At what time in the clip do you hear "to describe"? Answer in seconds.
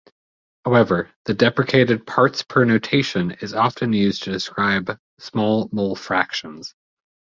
4.23-4.97